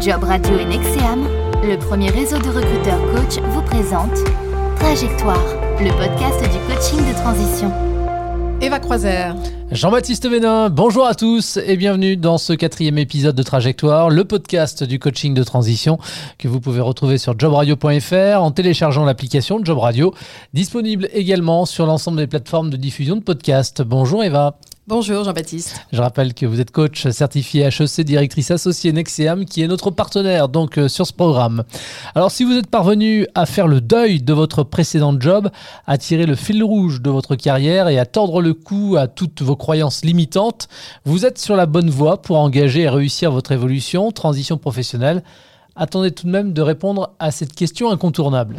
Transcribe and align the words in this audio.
Job 0.00 0.22
Radio 0.22 0.58
et 0.58 0.64
Nexeam, 0.64 1.26
le 1.64 1.76
premier 1.76 2.10
réseau 2.10 2.38
de 2.38 2.48
recruteurs 2.48 3.00
coach, 3.12 3.42
vous 3.50 3.62
présente 3.62 4.14
Trajectoire, 4.76 5.42
le 5.80 5.90
podcast 5.90 6.40
du 6.40 6.58
coaching 6.72 7.08
de 7.08 7.14
transition. 7.14 7.72
Eva 8.60 8.78
Croiser. 8.78 9.32
Jean-Baptiste 9.72 10.28
Bénin, 10.30 10.70
bonjour 10.70 11.04
à 11.04 11.14
tous 11.14 11.56
et 11.56 11.76
bienvenue 11.76 12.16
dans 12.16 12.38
ce 12.38 12.52
quatrième 12.52 12.98
épisode 12.98 13.34
de 13.34 13.42
Trajectoire, 13.42 14.08
le 14.08 14.24
podcast 14.24 14.84
du 14.84 15.00
coaching 15.00 15.34
de 15.34 15.42
transition 15.42 15.98
que 16.38 16.46
vous 16.46 16.60
pouvez 16.60 16.80
retrouver 16.80 17.18
sur 17.18 17.36
jobradio.fr 17.36 18.40
en 18.40 18.52
téléchargeant 18.52 19.04
l'application 19.04 19.64
Job 19.64 19.78
Radio, 19.78 20.14
disponible 20.54 21.08
également 21.12 21.66
sur 21.66 21.86
l'ensemble 21.86 22.18
des 22.18 22.28
plateformes 22.28 22.70
de 22.70 22.76
diffusion 22.76 23.16
de 23.16 23.22
podcasts. 23.22 23.82
Bonjour 23.82 24.22
Eva. 24.22 24.58
Bonjour 24.88 25.22
Jean-Baptiste. 25.22 25.82
Je 25.92 26.00
rappelle 26.00 26.32
que 26.32 26.46
vous 26.46 26.62
êtes 26.62 26.70
coach 26.70 27.08
certifié 27.08 27.64
HEC, 27.64 28.00
directrice 28.06 28.50
associée 28.50 28.90
Nexeam, 28.90 29.44
qui 29.44 29.60
est 29.60 29.68
notre 29.68 29.90
partenaire 29.90 30.48
donc 30.48 30.78
euh, 30.78 30.88
sur 30.88 31.06
ce 31.06 31.12
programme. 31.12 31.64
Alors 32.14 32.30
si 32.30 32.42
vous 32.42 32.54
êtes 32.54 32.68
parvenu 32.68 33.26
à 33.34 33.44
faire 33.44 33.68
le 33.68 33.82
deuil 33.82 34.22
de 34.22 34.32
votre 34.32 34.62
précédent 34.62 35.14
job, 35.20 35.50
à 35.86 35.98
tirer 35.98 36.24
le 36.24 36.34
fil 36.34 36.64
rouge 36.64 37.02
de 37.02 37.10
votre 37.10 37.36
carrière 37.36 37.88
et 37.88 37.98
à 37.98 38.06
tordre 38.06 38.40
le 38.40 38.54
cou 38.54 38.96
à 38.98 39.08
toutes 39.08 39.42
vos 39.42 39.56
croyances 39.56 40.06
limitantes, 40.06 40.68
vous 41.04 41.26
êtes 41.26 41.38
sur 41.38 41.54
la 41.54 41.66
bonne 41.66 41.90
voie 41.90 42.22
pour 42.22 42.38
engager 42.38 42.80
et 42.80 42.88
réussir 42.88 43.30
votre 43.30 43.52
évolution, 43.52 44.10
transition 44.10 44.56
professionnelle. 44.56 45.22
Attendez 45.76 46.12
tout 46.12 46.24
de 46.24 46.32
même 46.32 46.54
de 46.54 46.62
répondre 46.62 47.10
à 47.18 47.30
cette 47.30 47.52
question 47.52 47.90
incontournable. 47.90 48.56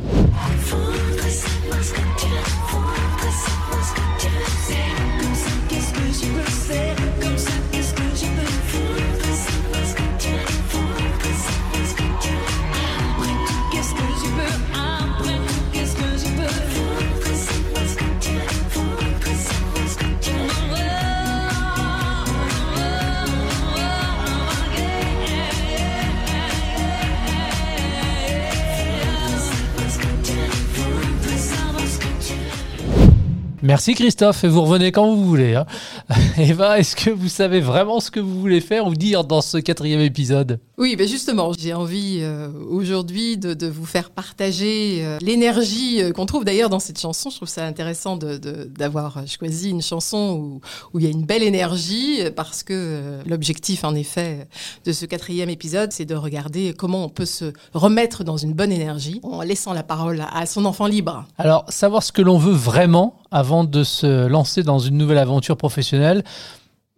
Merci 33.62 33.94
Christophe, 33.94 34.46
et 34.46 34.48
vous 34.48 34.62
revenez 34.62 34.94
quand 34.94 35.14
vous 35.14 35.26
voulez. 35.26 35.56
Hein. 35.56 35.66
Eva, 36.38 36.80
est-ce 36.80 36.96
que 36.96 37.10
vous 37.10 37.28
savez 37.28 37.60
vraiment 37.60 38.00
ce 38.00 38.10
que 38.10 38.22
vous 38.22 38.40
voulez 38.40 38.62
faire 38.62 38.88
ou 38.88 38.94
dire 38.94 39.26
dans 39.26 39.42
ce 39.42 39.58
quatrième 39.58 40.00
épisode? 40.00 40.62
Oui, 40.78 40.96
ben 40.96 41.06
justement, 41.06 41.52
j'ai 41.52 41.74
envie 41.74 42.20
euh, 42.22 42.48
aujourd'hui 42.70 43.38
de, 43.38 43.68
vous 43.68 43.86
faire 43.86 44.12
partager 44.12 45.00
euh, 45.02 45.18
l'énergie 45.22 46.02
euh, 46.02 46.14
qu'on 46.14 46.26
trouve 46.26 46.46
d'ailleurs 46.46 46.70
dans 46.70 46.80
cette 46.80 46.98
chanson. 46.98 47.30
Je 47.30 47.36
trouve 47.36 47.50
ça 47.50 47.66
intéressant 47.66 48.16
d'avoir 48.16 49.28
choisi 49.28 49.72
une 49.72 49.82
chanson 49.82 50.38
où, 50.40 50.62
où, 50.94 51.00
il 51.00 51.04
y 51.04 51.08
a 51.08 51.12
une 51.12 51.26
belle 51.26 51.44
énergie 51.44 52.22
parce 52.38 52.64
que 52.64 53.20
l'objectif 53.26 53.84
en 53.84 53.94
effet 53.94 54.48
de 54.86 54.94
ce 54.94 55.06
quatrième 55.06 55.50
épisode, 55.50 55.92
c'est 55.92 56.06
de 56.06 56.16
regarder 56.16 56.74
comment 56.74 57.04
on 57.04 57.10
peut 57.10 57.26
se 57.26 57.52
remettre 57.74 58.24
dans 58.24 58.38
une 58.38 58.54
bonne 58.54 58.72
énergie 58.72 59.20
en 59.24 59.42
laissant 59.42 59.74
la 59.74 59.84
parole 59.84 60.26
à 60.34 60.46
son 60.46 60.64
enfant 60.64 60.88
libre. 60.88 61.26
Alors, 61.38 61.66
savoir 61.68 62.04
ce 62.04 62.14
que 62.14 62.22
l'on 62.22 62.38
veut 62.38 62.54
vraiment 62.54 63.19
avant 63.32 63.64
de 63.64 63.84
se 63.84 64.28
lancer 64.28 64.64
dans 64.64 64.80
une 64.80 64.98
nouvelle 64.98 65.18
aventure 65.18 65.58
professionnelle, 65.58 66.24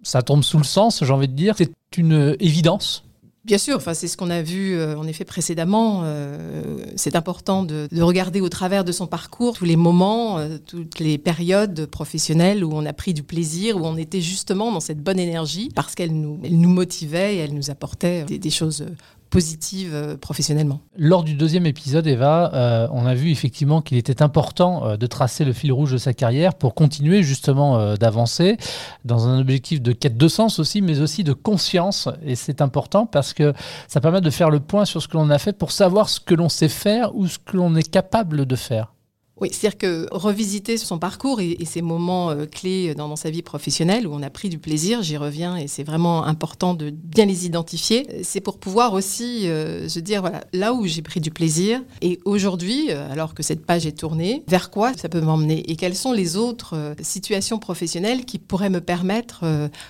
ça 0.04 0.22
tombe 0.22 0.44
sous 0.44 0.58
le 0.58 0.64
sens, 0.64 1.04
j'ai 1.04 1.14
envie 1.14 1.28
de 1.28 1.34
dire. 1.34 1.56
C'est 1.58 1.72
une 1.98 2.36
évidence. 2.40 3.04
Bien 3.44 3.58
sûr, 3.58 3.76
enfin, 3.76 3.96
c'est 3.96 4.08
ce 4.08 4.18
qu'on 4.18 4.30
a 4.30 4.44
vu 4.44 4.76
euh, 4.76 4.96
en 4.96 5.08
effet 5.08 5.26
précédemment. 5.26 6.02
Euh, 6.04 6.78
c'est 6.96 7.16
important 7.16 7.64
de, 7.64 7.88
regarder 8.00 8.40
au 8.40 8.50
travers 8.50 8.84
de 8.84 8.92
son 8.92 9.08
parcours 9.08 9.58
tous 9.58 9.66
les 9.66 9.75
moments, 9.75 10.38
euh, 10.38 10.59
toutes 10.64 11.00
les 11.00 11.18
périodes 11.18 11.88
professionnelles 11.88 12.63
où 12.63 12.72
on 12.72 12.86
a 12.86 12.94
pris 12.94 13.16
du 13.16 13.24
plaisir, 13.24 13.78
où 13.78 13.86
on 13.86 13.98
était 13.98 14.22
justement 14.22 14.72
dans 14.72 14.80
cette 14.80 15.02
bonne 15.02 15.18
énergie 15.18 15.69
parce 15.74 15.96
qu'elle 15.96 16.13
nous, 16.13 16.69
motivait 16.69 17.36
et 17.36 17.40
elle 17.40 17.56
nous 17.56 17.72
apportait 17.72 18.25
des, 18.25 18.38
des 18.38 18.50
choses 18.52 18.86
positive 19.31 19.96
euh, 19.96 20.18
professionnellement. 20.18 20.81
Lors 20.96 21.24
du 21.24 21.34
deuxième 21.34 21.66
épisode, 21.66 22.06
Eva, 22.06 22.52
euh, 22.53 22.88
on 22.92 23.06
a 23.06 23.16
vu 23.16 23.31
effectivement 23.31 23.81
qu'il 23.81 23.97
était 23.97 24.22
important 24.22 24.86
euh, 24.86 24.97
de 24.97 25.08
tracer 25.08 25.46
le 25.46 25.53
fil 25.53 25.72
rouge 25.72 25.94
de 25.94 25.97
sa 25.97 26.14
carrière 26.14 26.53
pour 26.53 26.75
continuer 26.75 27.24
justement 27.24 27.96
d'avancer 27.96 28.58
dans 29.06 29.28
un 29.28 29.40
objectif 29.40 29.81
de 29.81 29.94
quête 29.94 30.18
de 30.18 30.28
sens 30.28 30.59
aussi, 30.59 30.81
mais 30.81 31.00
aussi 31.00 31.24
de 31.24 31.34
conscience. 31.34 32.09
Et 32.25 32.36
c'est 32.36 32.62
important 32.62 33.06
parce 33.06 33.34
que 33.34 33.53
ça 33.88 34.02
permet 34.02 34.22
de 34.22 34.30
faire 34.30 34.50
le 34.50 34.59
point 34.59 34.84
sur 34.84 35.02
ce 35.02 35.08
que 35.08 35.16
l'on 35.16 35.30
a 35.30 35.40
fait 35.40 35.53
pour 35.53 35.72
savoir 35.72 36.09
ce 36.09 36.19
que 36.19 36.36
l'on 36.36 36.50
sait 36.50 36.68
faire 36.68 37.16
ou 37.16 37.28
ce 37.28 37.40
que 37.40 37.56
l'on 37.56 37.75
est 37.75 37.90
capable 37.90 38.46
de 38.46 38.56
faire. 38.58 38.94
Oui, 39.41 39.50
c'est-à-dire 39.52 39.79
que 39.79 40.07
revisiter 40.12 40.78
son 40.78 41.00
parcours 41.00 41.41
et, 41.41 41.57
ses 41.66 41.81
moments 41.81 42.29
euh, 42.29 42.46
clés 42.46 42.94
dans, 42.94 43.16
sa 43.16 43.31
vie 43.31 43.41
professionnelle 43.41 44.06
où 44.06 44.13
on 44.13 44.22
a 44.22 44.29
pris 44.29 44.50
du 44.50 44.59
plaisir, 44.59 45.02
j'y 45.02 45.18
reviens 45.18 45.57
et 45.57 45.68
c'est 45.68 45.84
vraiment 45.84 46.25
important 46.25 46.75
de 46.75 46.91
bien 46.91 47.25
les 47.25 47.47
identifier. 47.47 48.07
C'est 48.22 48.40
pour 48.40 48.59
pouvoir 48.59 48.94
aussi 48.94 49.47
euh, 49.47 49.90
se 49.90 50.00
dire, 50.00 50.22
voilà, 50.22 50.44
là 50.53 50.74
où 50.74 50.85
j'ai 50.85 51.01
pris 51.01 51.19
du 51.19 51.31
plaisir 51.31 51.81
et 52.01 52.19
aujourd'hui, 52.24 52.90
euh, 52.90 53.12
alors 53.12 53.34
que 53.34 53.41
cette 53.41 53.66
page 53.66 53.88
est 53.88 53.97
tournée, 53.97 54.44
vers 54.47 54.69
quoi 54.69 54.94
ça 54.96 55.09
peut 55.09 55.22
m'emmener? 55.22 55.72
Et 55.72 55.75
quelles 55.75 55.96
sont 55.96 56.13
les 56.13 56.38
autres 56.38 56.94
situations 57.01 57.57
professionnelles 57.57 58.25
qui 58.25 58.38
pourraient 58.38 58.69
me 58.69 58.81
permettre 58.81 59.44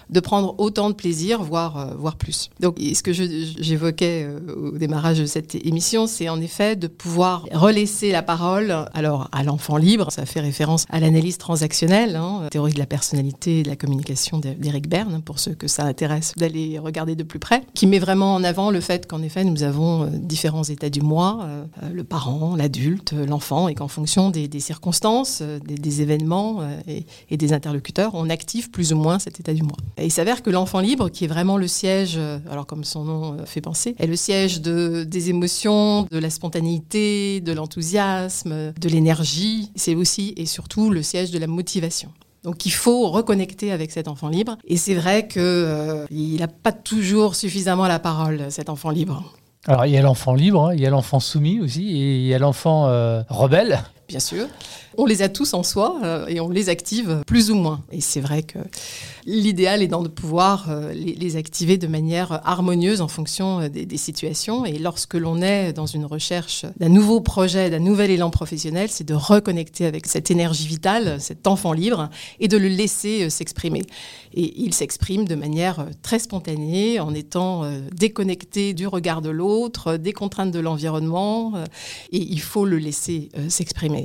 de 0.09 0.19
prendre 0.21 0.55
autant 0.59 0.89
de 0.89 0.95
plaisir, 0.95 1.43
voire, 1.43 1.95
voire 1.97 2.15
plus? 2.15 2.49
Donc, 2.61 2.77
ce 2.79 3.03
que 3.03 3.11
j'évoquais 3.11 4.27
au 4.55 4.77
démarrage 4.77 5.19
de 5.19 5.25
cette 5.25 5.55
émission, 5.55 6.07
c'est 6.07 6.29
en 6.29 6.39
effet 6.39 6.77
de 6.77 6.87
pouvoir 6.87 7.45
relaisser 7.51 8.11
la 8.11 8.23
parole, 8.23 8.85
alors 8.93 9.29
à 9.33 9.40
l'enfant 9.43 9.77
libre. 9.77 10.11
Ça 10.11 10.25
fait 10.25 10.39
référence 10.39 10.85
à 10.89 10.99
l'analyse 10.99 11.37
transactionnelle, 11.37 12.15
hein, 12.15 12.47
théorie 12.51 12.73
de 12.73 12.79
la 12.79 12.85
personnalité 12.85 13.59
et 13.59 13.63
de 13.63 13.69
la 13.69 13.75
communication 13.75 14.39
d'Eric 14.39 14.87
Berne, 14.87 15.21
pour 15.21 15.39
ceux 15.39 15.53
que 15.53 15.67
ça 15.67 15.83
intéresse 15.83 16.33
d'aller 16.37 16.79
regarder 16.79 17.15
de 17.15 17.23
plus 17.23 17.39
près, 17.39 17.63
qui 17.73 17.87
met 17.87 17.99
vraiment 17.99 18.33
en 18.33 18.43
avant 18.43 18.71
le 18.71 18.81
fait 18.81 19.07
qu'en 19.07 19.21
effet, 19.21 19.43
nous 19.43 19.63
avons 19.63 20.03
euh, 20.03 20.07
différents 20.11 20.63
états 20.63 20.89
du 20.89 21.01
moi, 21.01 21.39
euh, 21.43 21.63
le 21.91 22.03
parent, 22.03 22.55
l'adulte, 22.55 23.13
l'enfant, 23.13 23.67
et 23.67 23.75
qu'en 23.75 23.87
fonction 23.87 24.29
des, 24.29 24.47
circonstances, 24.59 25.39
euh, 25.41 25.59
des, 25.59 26.01
événements 26.01 26.61
et, 26.87 27.37
des 27.37 27.53
interlocuteurs, 27.53 28.11
on 28.13 28.29
active 28.29 28.69
plus 28.69 28.93
ou 28.93 28.97
moins 28.97 29.19
cet 29.19 29.39
état 29.39 29.53
du 29.53 29.63
moi. 29.63 29.75
Et 29.97 30.05
il 30.05 30.11
s'avère 30.11 30.41
que 30.41 30.49
l'enfant 30.49 30.79
libre, 30.79 31.09
qui 31.09 31.25
est 31.25 31.27
vraiment 31.27 31.57
le 31.57 31.67
siège, 31.67 32.19
alors 32.49 32.65
comme 32.65 32.83
son 32.83 33.03
nom 33.03 33.37
fait 33.45 33.61
penser, 33.61 33.95
est 33.99 34.07
le 34.07 34.15
siège 34.15 34.61
de, 34.61 35.03
des 35.03 35.29
émotions, 35.29 36.03
de 36.09 36.17
la 36.17 36.29
spontanéité, 36.29 37.41
de 37.41 37.51
l'enthousiasme, 37.51 38.73
de 38.79 38.89
l'énergie 38.89 39.30
c'est 39.75 39.95
aussi 39.95 40.33
et 40.37 40.45
surtout 40.45 40.89
le 40.89 41.01
siège 41.03 41.31
de 41.31 41.39
la 41.39 41.47
motivation. 41.47 42.11
Donc 42.43 42.65
il 42.65 42.71
faut 42.71 43.09
reconnecter 43.09 43.71
avec 43.71 43.91
cet 43.91 44.07
enfant 44.07 44.29
libre. 44.29 44.57
Et 44.65 44.77
c'est 44.77 44.95
vrai 44.95 45.27
qu'il 45.27 45.41
euh, 45.43 46.05
n'a 46.11 46.47
pas 46.47 46.71
toujours 46.71 47.35
suffisamment 47.35 47.87
la 47.87 47.99
parole, 47.99 48.45
cet 48.49 48.69
enfant 48.69 48.89
libre. 48.89 49.23
Alors 49.67 49.85
il 49.85 49.91
y 49.91 49.97
a 49.97 50.01
l'enfant 50.01 50.33
libre, 50.33 50.67
hein, 50.67 50.73
il 50.73 50.81
y 50.81 50.87
a 50.87 50.89
l'enfant 50.89 51.19
soumis 51.19 51.59
aussi, 51.59 51.87
et 51.89 52.17
il 52.17 52.25
y 52.25 52.33
a 52.33 52.39
l'enfant 52.39 52.87
euh, 52.87 53.21
rebelle. 53.29 53.79
Bien 54.11 54.19
sûr. 54.19 54.47
On 54.97 55.05
les 55.05 55.21
a 55.21 55.29
tous 55.29 55.53
en 55.53 55.63
soi 55.63 56.01
euh, 56.03 56.27
et 56.27 56.41
on 56.41 56.49
les 56.49 56.67
active 56.67 57.21
plus 57.25 57.49
ou 57.49 57.55
moins. 57.55 57.81
Et 57.93 58.01
c'est 58.01 58.19
vrai 58.19 58.43
que 58.43 58.59
l'idéal 59.25 59.81
est 59.81 59.87
de 59.87 60.07
pouvoir 60.09 60.65
euh, 60.69 60.91
les, 60.93 61.37
activer 61.37 61.77
de 61.77 61.87
manière 61.87 62.41
harmonieuse 62.43 62.99
en 62.99 63.07
fonction 63.07 63.61
euh, 63.61 63.69
des, 63.69 63.97
situations. 63.97 64.65
Et 64.65 64.79
lorsque 64.79 65.13
l'on 65.13 65.41
est 65.41 65.71
dans 65.71 65.85
une 65.85 66.03
recherche 66.03 66.65
d'un 66.77 66.89
nouveau 66.89 67.21
projet, 67.21 67.69
d'un 67.69 67.79
nouvel 67.79 68.11
élan 68.11 68.31
professionnel, 68.31 68.89
c'est 68.91 69.05
de 69.05 69.13
reconnecter 69.13 69.85
avec 69.85 70.07
cette 70.07 70.29
énergie 70.29 70.67
vitale, 70.67 71.21
cet 71.21 71.47
enfant 71.47 71.71
libre, 71.71 72.09
et 72.41 72.49
de 72.49 72.57
le 72.57 72.67
laisser 72.67 73.29
s'exprimer. 73.29 73.83
Et 74.33 74.61
il 74.61 74.73
s'exprime 74.73 75.25
de 75.25 75.35
manière 75.35 75.85
très 76.01 76.19
spontanée, 76.19 76.99
en 76.99 77.13
étant 77.13 77.63
déconnecté 77.93 78.73
du 78.73 78.87
regard 78.87 79.21
de 79.21 79.29
l'autre, 79.29 79.95
des 79.95 80.13
contraintes 80.13 80.51
de 80.51 80.59
l'environnement. 80.59 81.53
Et 82.11 82.17
il 82.17 82.41
faut 82.41 82.65
le 82.65 82.77
laisser 82.77 83.29
s'exprimer. 83.49 84.00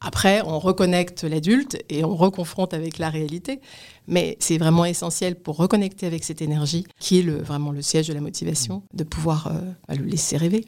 Après, 0.00 0.42
on 0.46 0.58
reconnecte 0.58 1.24
l'adulte 1.24 1.76
et 1.88 2.04
on 2.04 2.14
reconfronte 2.14 2.74
avec 2.74 2.98
la 2.98 3.10
réalité. 3.10 3.60
Mais 4.06 4.36
c'est 4.40 4.58
vraiment 4.58 4.84
essentiel 4.84 5.36
pour 5.36 5.56
reconnecter 5.56 6.06
avec 6.06 6.24
cette 6.24 6.40
énergie, 6.40 6.86
qui 6.98 7.18
est 7.18 7.22
vraiment 7.22 7.72
le 7.72 7.82
siège 7.82 8.08
de 8.08 8.14
la 8.14 8.20
motivation, 8.20 8.82
de 8.94 9.04
pouvoir 9.04 9.48
euh, 9.48 9.60
bah, 9.88 9.94
le 9.94 10.04
laisser 10.04 10.36
rêver. 10.36 10.66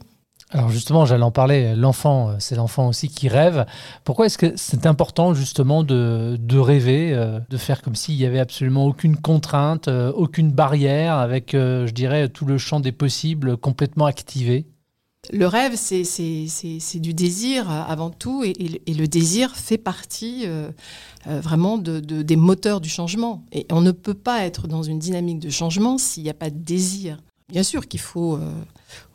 Alors 0.52 0.68
justement, 0.68 1.06
j'allais 1.06 1.22
en 1.22 1.30
parler, 1.30 1.76
l'enfant, 1.76 2.30
euh, 2.30 2.34
c'est 2.40 2.56
l'enfant 2.56 2.88
aussi 2.88 3.08
qui 3.08 3.28
rêve. 3.28 3.66
Pourquoi 4.02 4.26
est-ce 4.26 4.36
que 4.36 4.52
c'est 4.56 4.84
important 4.84 5.32
justement 5.32 5.84
de, 5.84 6.58
rêver, 6.58 7.12
euh, 7.14 7.38
de 7.48 7.56
faire 7.56 7.82
comme 7.82 7.94
s'il 7.94 8.16
n'y 8.16 8.26
avait 8.26 8.40
absolument 8.40 8.84
aucune 8.84 9.16
contrainte, 9.16 9.88
aucune 9.88 10.50
barrière, 10.50 11.14
avec, 11.14 11.52
je 11.52 11.90
dirais, 11.92 12.28
tout 12.28 12.46
le 12.46 12.58
champ 12.58 12.80
des 12.80 12.92
possibles 12.92 13.56
complètement 13.56 14.06
activé? 14.06 14.66
Le 15.32 15.46
rêve, 15.46 15.76
c'est 15.76 16.98
du 16.98 17.14
désir 17.14 17.70
euh, 17.70 17.82
avant 17.86 18.10
tout, 18.10 18.42
et, 18.42 18.54
le 18.54 19.06
désir 19.06 19.54
fait 19.54 19.78
partie 19.78 20.42
euh, 20.46 20.70
euh, 21.26 21.40
vraiment 21.40 21.78
des 21.78 22.36
moteurs 22.36 22.80
du 22.80 22.88
changement. 22.88 23.44
Et 23.52 23.66
on 23.70 23.80
ne 23.80 23.92
peut 23.92 24.14
pas 24.14 24.44
être 24.44 24.66
dans 24.66 24.82
une 24.82 24.98
dynamique 24.98 25.38
de 25.38 25.50
changement 25.50 25.98
s'il 25.98 26.24
n'y 26.24 26.30
a 26.30 26.34
pas 26.34 26.50
de 26.50 26.58
désir. 26.58 27.18
Bien 27.48 27.62
sûr 27.64 27.88
qu'il 27.88 28.00
faut 28.00 28.38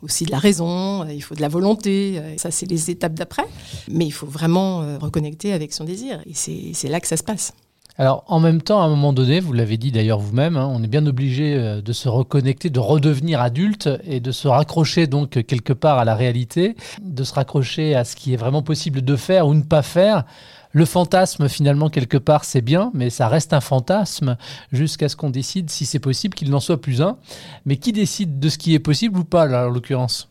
aussi 0.02 0.26
de 0.26 0.30
la 0.30 0.38
raison, 0.38 1.08
il 1.08 1.22
faut 1.22 1.34
de 1.34 1.40
la 1.40 1.48
volonté, 1.48 2.20
ça 2.36 2.50
c'est 2.50 2.66
les 2.66 2.90
étapes 2.90 3.14
d'après, 3.14 3.46
mais 3.90 4.04
il 4.04 4.10
faut 4.10 4.26
vraiment 4.26 4.98
reconnecter 4.98 5.54
avec 5.54 5.72
son 5.72 5.84
désir, 5.84 6.22
et 6.26 6.34
c'est 6.34 6.88
là 6.90 7.00
que 7.00 7.06
ça 7.06 7.16
se 7.16 7.22
passe. 7.22 7.54
Alors 7.98 8.24
en 8.26 8.40
même 8.40 8.60
temps, 8.60 8.82
à 8.82 8.84
un 8.84 8.88
moment 8.88 9.14
donné, 9.14 9.40
vous 9.40 9.54
l'avez 9.54 9.78
dit 9.78 9.90
d'ailleurs 9.90 10.18
vous-même, 10.18 10.58
hein, 10.58 10.70
on 10.70 10.82
est 10.82 10.86
bien 10.88 11.06
obligé 11.06 11.54
euh, 11.54 11.80
de 11.80 11.92
se 11.94 12.10
reconnecter, 12.10 12.68
de 12.68 12.78
redevenir 12.78 13.40
adulte 13.40 13.88
et 14.04 14.20
de 14.20 14.32
se 14.32 14.48
raccrocher 14.48 15.06
donc 15.06 15.42
quelque 15.46 15.72
part 15.72 15.98
à 15.98 16.04
la 16.04 16.14
réalité, 16.14 16.76
de 17.00 17.24
se 17.24 17.32
raccrocher 17.32 17.94
à 17.94 18.04
ce 18.04 18.14
qui 18.14 18.34
est 18.34 18.36
vraiment 18.36 18.62
possible 18.62 19.00
de 19.02 19.16
faire 19.16 19.46
ou 19.48 19.54
ne 19.54 19.62
pas 19.62 19.82
faire. 19.82 20.24
Le 20.72 20.84
fantasme, 20.84 21.48
finalement, 21.48 21.88
quelque 21.88 22.18
part, 22.18 22.44
c'est 22.44 22.60
bien, 22.60 22.90
mais 22.92 23.08
ça 23.08 23.28
reste 23.28 23.54
un 23.54 23.62
fantasme 23.62 24.36
jusqu'à 24.72 25.08
ce 25.08 25.16
qu'on 25.16 25.30
décide, 25.30 25.70
si 25.70 25.86
c'est 25.86 26.00
possible, 26.00 26.34
qu'il 26.34 26.50
n'en 26.50 26.60
soit 26.60 26.82
plus 26.82 27.00
un. 27.00 27.16
Mais 27.64 27.78
qui 27.78 27.92
décide 27.92 28.38
de 28.40 28.50
ce 28.50 28.58
qui 28.58 28.74
est 28.74 28.78
possible 28.78 29.18
ou 29.18 29.24
pas, 29.24 29.46
là, 29.46 29.68
en 29.68 29.70
l'occurrence? 29.70 30.28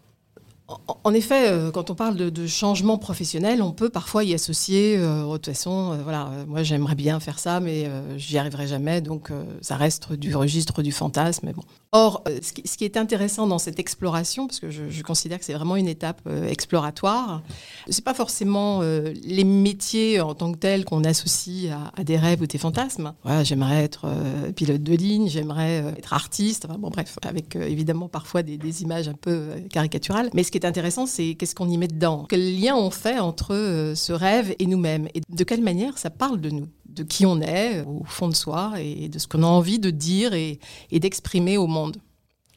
En 0.67 1.13
effet, 1.13 1.49
euh, 1.49 1.69
quand 1.69 1.91
on 1.91 1.95
parle 1.95 2.15
de, 2.15 2.47
changement 2.47 2.97
professionnel, 2.97 3.61
on 3.61 3.71
peut 3.71 3.89
parfois 3.89 4.23
y 4.23 4.33
associer, 4.33 4.97
euh, 4.97 5.23
de 5.23 5.33
toute 5.33 5.45
façon, 5.47 5.93
euh, 5.93 5.97
voilà, 6.03 6.31
moi 6.47 6.63
j'aimerais 6.63 6.95
bien 6.95 7.19
faire 7.19 7.37
ça, 7.37 7.59
mais 7.59 7.89
j'y 8.17 8.37
arriverai 8.37 8.67
jamais, 8.67 9.01
donc 9.01 9.31
ça 9.61 9.75
reste 9.75 10.13
du 10.13 10.35
registre 10.35 10.81
du 10.81 10.91
fantasme. 10.91 11.51
bon. 11.53 11.61
Or, 11.97 12.23
ce 12.41 12.51
qui, 12.51 12.83
est 12.83 12.97
intéressant 12.97 13.47
dans 13.47 13.57
cette 13.57 13.79
exploration, 13.79 14.47
parce 14.47 14.59
que 14.59 14.69
je, 14.69 15.01
considère 15.01 15.39
que 15.39 15.45
c'est 15.45 15.53
vraiment 15.53 15.77
une 15.77 15.87
étape 15.87 16.21
exploratoire, 16.49 17.41
c'est 17.89 18.03
pas 18.03 18.13
forcément 18.13 18.81
les 18.81 19.43
métiers 19.43 20.19
en 20.19 20.33
tant 20.33 20.51
que 20.51 20.57
tels 20.57 20.83
qu'on 20.83 21.03
associe 21.03 21.71
à, 21.95 22.03
des 22.03 22.17
rêves 22.17 22.41
ou 22.41 22.47
des 22.47 22.57
fantasmes. 22.57 23.13
J'aimerais 23.43 23.83
être 23.83 24.07
pilote 24.55 24.83
de 24.83 24.93
ligne, 24.93 25.29
j'aimerais 25.29 25.93
être 25.97 26.13
artiste, 26.13 26.67
bon 26.67 26.89
bref, 26.89 27.17
avec 27.23 27.55
évidemment 27.55 28.09
parfois 28.09 28.43
des, 28.43 28.57
des, 28.57 28.81
images 28.81 29.07
un 29.07 29.13
peu 29.13 29.51
caricaturales. 29.69 30.29
Mais 30.33 30.43
ce 30.43 30.51
qui 30.51 30.57
est 30.57 30.65
intéressant, 30.65 31.05
c'est 31.05 31.35
qu'est-ce 31.35 31.55
qu'on 31.55 31.69
y 31.69 31.77
met 31.77 31.87
dedans? 31.87 32.25
Quel 32.27 32.59
lien 32.59 32.75
on 32.75 32.91
fait 32.91 33.19
entre 33.19 33.53
euh, 33.53 33.95
ce 33.95 34.13
rêve 34.13 34.55
et 34.59 34.65
nous-mêmes? 34.65 35.07
Et 35.13 35.21
de 35.27 35.43
quelle 35.43 35.61
manière 35.61 35.97
ça 35.97 36.09
parle 36.09 36.41
de 36.41 36.49
nous? 36.49 36.67
De 36.95 37.03
qui 37.03 37.25
on 37.25 37.41
est 37.41 37.81
au 37.81 38.03
fond 38.05 38.27
de 38.27 38.35
soi 38.35 38.73
et 38.79 39.09
de 39.09 39.19
ce 39.19 39.27
qu'on 39.27 39.43
a 39.43 39.47
envie 39.47 39.79
de 39.79 39.89
dire 39.89 40.33
et 40.33 40.59
d'exprimer 40.91 41.57
au 41.57 41.67
monde. 41.67 41.97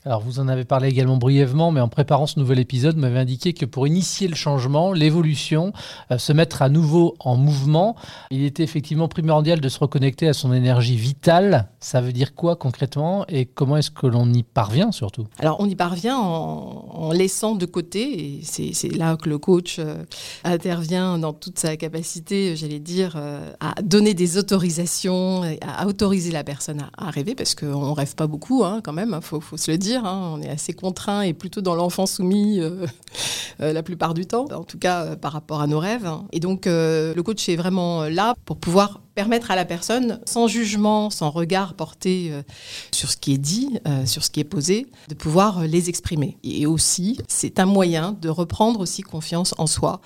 Alors 0.04 0.20
vous 0.20 0.38
en 0.38 0.46
avez 0.46 0.64
parlé 0.64 0.88
également 0.88 1.16
brièvement, 1.16 1.72
mais 1.72 1.80
en 1.80 1.88
préparant 1.88 2.28
ce 2.28 2.38
nouvel 2.38 2.60
épisode, 2.60 2.94
vous 2.94 3.00
m'avez 3.00 3.18
indiqué 3.18 3.52
que 3.52 3.64
pour 3.64 3.88
initier 3.88 4.28
le 4.28 4.36
changement, 4.36 4.92
l'évolution, 4.92 5.72
euh, 6.12 6.18
se 6.18 6.32
mettre 6.32 6.62
à 6.62 6.68
nouveau 6.68 7.16
en 7.18 7.36
mouvement, 7.36 7.96
il 8.30 8.44
était 8.44 8.62
effectivement 8.62 9.08
primordial 9.08 9.60
de 9.60 9.68
se 9.68 9.80
reconnecter 9.80 10.28
à 10.28 10.34
son 10.34 10.52
énergie 10.52 10.96
vitale. 10.96 11.68
Ça 11.80 12.00
veut 12.00 12.12
dire 12.12 12.36
quoi 12.36 12.54
concrètement 12.54 13.24
et 13.28 13.44
comment 13.44 13.76
est-ce 13.76 13.90
que 13.90 14.06
l'on 14.06 14.32
y 14.32 14.44
parvient 14.44 14.92
surtout? 14.92 15.26
Alors 15.40 15.56
on 15.58 15.68
y 15.68 15.74
parvient 15.74 16.16
en, 16.16 17.10
laissant 17.12 17.56
de 17.56 17.66
côté, 17.66 18.38
et 18.38 18.44
c'est 18.44 18.96
là 18.96 19.16
que 19.16 19.28
le 19.28 19.38
coach 19.38 19.78
euh, 19.80 20.04
intervient 20.44 21.18
dans 21.18 21.32
toute 21.32 21.58
sa 21.58 21.76
capacité, 21.76 22.54
j'allais 22.54 22.78
dire, 22.78 23.14
euh, 23.16 23.52
à 23.58 23.82
donner 23.82 24.14
des 24.14 24.38
autorisations, 24.38 25.42
à 25.62 25.86
autoriser 25.86 26.30
la 26.30 26.44
personne 26.44 26.84
à, 26.96 27.10
rêver, 27.10 27.34
parce 27.34 27.56
qu'on 27.56 27.88
ne 27.88 27.94
rêve 27.94 28.14
pas 28.14 28.26
beaucoup 28.26 28.62
hein, 28.64 28.80
quand 28.84 28.92
même, 28.92 29.08
il 29.10 29.14
hein, 29.14 29.20
faut, 29.20 29.40
faut 29.40 29.56
se 29.56 29.70
le 29.70 29.78
dire 29.78 29.97
Hein. 30.04 30.32
On 30.34 30.42
est 30.42 30.48
assez 30.48 30.72
contraint 30.72 31.22
et 31.22 31.32
plutôt 31.32 31.60
dans 31.60 31.74
l'enfant 31.74 32.06
soumis 32.06 32.60
euh, 32.60 32.86
euh, 33.60 33.72
la 33.72 33.82
plupart 33.82 34.14
du 34.14 34.26
temps, 34.26 34.46
en 34.52 34.64
tout 34.64 34.78
cas 34.78 35.04
euh, 35.04 35.16
par 35.16 35.32
rapport 35.32 35.60
à 35.60 35.66
nos 35.66 35.78
rêves. 35.78 36.08
Et 36.32 36.40
donc 36.40 36.66
le 36.66 37.20
coach 37.22 37.48
est 37.48 37.56
vraiment 37.56 38.04
là 38.04 38.34
pour 38.44 38.58
pouvoir 38.58 39.00
permettre 39.14 39.50
à 39.50 39.56
la 39.56 39.64
personne, 39.64 40.20
sans 40.26 40.46
jugement, 40.46 41.10
sans 41.10 41.30
regard 41.30 41.74
porté 41.74 42.32
sur 42.92 43.10
ce 43.10 43.16
qui 43.16 43.34
est 43.34 43.38
dit, 43.38 43.80
sur 44.04 44.22
ce 44.22 44.30
qui 44.30 44.38
est 44.38 44.44
posé, 44.44 44.86
de 45.08 45.14
pouvoir 45.14 45.62
les 45.62 45.88
exprimer. 45.88 46.38
Et 46.44 46.66
aussi, 46.66 47.18
c'est 47.26 47.58
un 47.58 47.66
moyen 47.66 48.16
de 48.20 48.28
reprendre 48.28 48.78
aussi 48.78 49.02
confiance 49.02 49.54
en 49.58 49.66
soi, 49.66 50.00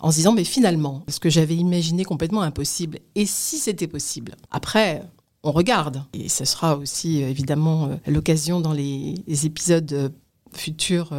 en 0.00 0.12
se 0.12 0.16
disant, 0.16 0.32
mais 0.32 0.44
finalement, 0.44 1.02
ce 1.08 1.18
que 1.18 1.28
j'avais 1.28 1.56
imaginé 1.56 2.04
complètement 2.04 2.42
impossible, 2.42 3.00
et 3.16 3.26
si 3.26 3.58
c'était 3.58 3.88
possible? 3.88 4.36
Après, 4.52 5.02
on 5.42 5.52
regarde. 5.52 6.04
Et 6.12 6.28
ce 6.28 6.44
sera 6.44 6.76
aussi 6.76 7.22
euh, 7.22 7.28
évidemment 7.28 7.86
euh, 7.86 7.96
l'occasion 8.06 8.60
dans 8.60 8.72
les, 8.72 9.14
épisodes 9.44 9.92
euh, 9.92 10.08
futurs 10.52 11.14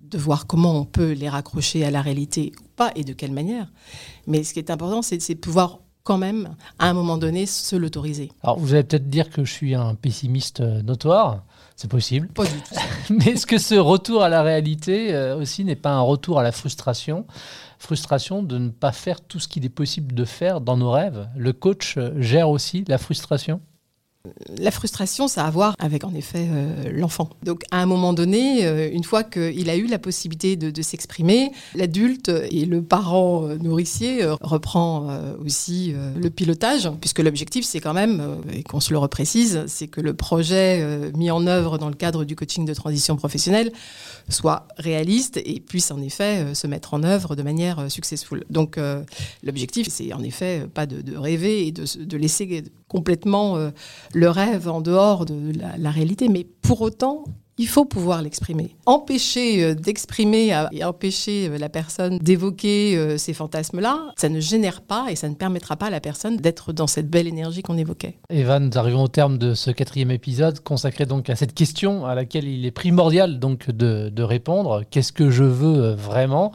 de 0.00 0.18
voir 0.18 0.46
comment 0.46 0.74
on 0.80 0.84
peut 0.86 1.12
les 1.12 1.28
raccrocher 1.28 1.84
à 1.84 1.90
la 1.90 2.00
réalité 2.00 2.52
ou 2.58 2.64
pas 2.74 2.90
et 2.96 3.04
de 3.04 3.12
quelle 3.12 3.32
manière. 3.32 3.70
Mais 4.26 4.44
ce 4.44 4.54
qui 4.54 4.58
est 4.58 4.70
important, 4.70 5.02
c'est 5.02 5.18
de 5.18 5.34
pouvoir 5.34 5.80
quand 6.04 6.16
même, 6.16 6.56
à 6.78 6.88
un 6.88 6.94
moment 6.94 7.18
donné, 7.18 7.44
se 7.44 7.76
l'autoriser. 7.76 8.30
Alors, 8.42 8.58
vous 8.58 8.72
allez 8.72 8.84
peut-être 8.84 9.10
dire 9.10 9.28
que 9.28 9.44
je 9.44 9.52
suis 9.52 9.74
un 9.74 9.94
pessimiste 9.94 10.60
notoire. 10.60 11.44
C'est 11.76 11.90
possible. 11.90 12.28
Pas 12.28 12.44
du 12.44 12.50
tout. 12.50 12.74
Mais 13.10 13.32
est-ce 13.32 13.46
que 13.46 13.58
ce 13.58 13.74
retour 13.74 14.22
à 14.22 14.28
la 14.28 14.42
réalité 14.42 15.14
aussi 15.38 15.64
n'est 15.64 15.76
pas 15.76 15.90
un 15.90 16.00
retour 16.00 16.40
à 16.40 16.42
la 16.42 16.52
frustration? 16.52 17.26
Frustration 17.78 18.42
de 18.42 18.56
ne 18.56 18.70
pas 18.70 18.92
faire 18.92 19.20
tout 19.20 19.38
ce 19.38 19.46
qu'il 19.46 19.64
est 19.64 19.70
possible 19.70 20.14
de 20.14 20.24
faire 20.24 20.62
dans 20.62 20.78
nos 20.78 20.90
rêves. 20.90 21.28
Le 21.36 21.52
coach 21.52 21.98
gère 22.16 22.48
aussi 22.48 22.84
la 22.88 22.96
frustration? 22.96 23.60
La 24.58 24.70
frustration, 24.70 25.28
ça 25.28 25.44
a 25.44 25.46
à 25.46 25.50
voir 25.50 25.76
avec 25.78 26.02
en 26.04 26.12
effet 26.14 26.48
euh, 26.50 26.90
l'enfant. 26.92 27.30
Donc 27.44 27.62
à 27.70 27.80
un 27.80 27.86
moment 27.86 28.12
donné, 28.12 28.66
euh, 28.66 28.90
une 28.92 29.04
fois 29.04 29.22
qu'il 29.22 29.70
a 29.70 29.76
eu 29.76 29.86
la 29.86 29.98
possibilité 29.98 30.56
de, 30.56 30.82
s'exprimer, 30.82 31.52
l'adulte 31.74 32.30
et 32.50 32.64
le 32.64 32.82
parent 32.82 33.44
euh, 33.44 33.56
nourricier 33.58 34.24
reprend 34.40 35.08
aussi 35.44 35.94
le 36.16 36.30
pilotage, 36.30 36.90
puisque 37.00 37.20
l'objectif 37.20 37.64
c'est 37.64 37.80
quand 37.80 37.94
même, 37.94 38.40
et 38.52 38.62
qu'on 38.62 38.80
se 38.80 38.92
le 38.92 38.98
reprécise, 38.98 39.64
c'est 39.66 39.86
que 39.86 40.00
le 40.00 40.14
projet 40.14 41.12
mis 41.16 41.30
en 41.30 41.46
œuvre 41.46 41.78
dans 41.78 41.88
le 41.88 41.94
cadre 41.94 42.24
du 42.24 42.36
coaching 42.36 42.64
de 42.64 42.74
transition 42.74 43.16
professionnelle 43.16 43.72
soit 44.28 44.66
réaliste 44.76 45.38
et 45.44 45.60
puisse 45.60 45.90
en 45.90 46.00
effet 46.00 46.54
se 46.54 46.66
mettre 46.66 46.94
en 46.94 47.02
œuvre 47.02 47.36
de 47.36 47.42
manière 47.42 47.90
successful. 47.90 48.44
Donc 48.50 48.78
l'objectif 49.42 49.88
c'est 49.90 50.12
en 50.12 50.22
effet 50.22 50.66
pas 50.72 50.86
de, 50.86 51.16
rêver 51.16 51.66
et 51.66 51.72
de, 51.72 51.84
de 52.04 52.16
laisser 52.16 52.64
complètement 52.88 53.56
euh, 53.56 53.70
le 54.14 54.28
rêve 54.30 54.68
en 54.68 54.80
dehors 54.80 55.24
de 55.24 55.52
la, 55.78 55.90
réalité, 55.90 56.28
mais 56.28 56.46
pour 56.62 56.80
autant, 56.82 57.24
il 57.58 57.68
faut 57.68 57.86
pouvoir 57.86 58.20
l'exprimer. 58.20 58.76
Empêcher 58.84 59.64
euh, 59.64 59.74
d'exprimer 59.74 60.54
euh, 60.54 60.66
et 60.72 60.84
empêcher 60.84 61.48
la 61.58 61.68
personne 61.68 62.18
d'évoquer 62.18 63.16
ces 63.18 63.32
fantasmes-là, 63.32 64.12
ça 64.16 64.28
ne 64.28 64.40
génère 64.40 64.82
pas 64.82 65.06
et 65.10 65.16
ça 65.16 65.28
ne 65.28 65.34
permettra 65.34 65.76
pas 65.76 65.86
à 65.86 65.90
la 65.90 66.00
personne 66.00 66.36
d'être 66.36 66.72
dans 66.72 66.86
cette 66.86 67.08
belle 67.08 67.26
énergie 67.26 67.62
qu'on 67.62 67.78
évoquait. 67.78 68.18
Evan, 68.28 68.68
nous 68.68 68.78
arrivons 68.78 69.04
au 69.04 69.08
terme 69.08 69.38
de 69.38 69.54
ce 69.54 69.70
quatrième 69.70 70.10
épisode 70.10 70.60
consacré 70.60 71.06
donc 71.06 71.30
à 71.30 71.36
cette 71.36 71.54
question 71.54 72.06
à 72.06 72.14
laquelle 72.14 72.46
il 72.46 72.66
est 72.66 72.70
primordial 72.70 73.38
donc 73.38 73.70
de, 73.70 74.10
de 74.10 74.22
répondre. 74.22 74.82
Qu'est-ce 74.90 75.12
que 75.12 75.30
je 75.30 75.44
veux 75.44 75.94
vraiment? 75.94 76.52